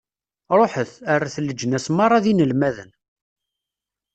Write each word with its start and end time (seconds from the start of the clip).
Ṛuḥet, 0.57 0.91
rret 1.21 1.35
leǧnas 1.45 1.85
meṛṛa 1.97 2.17
d 2.23 2.25
inelmaden. 2.31 2.91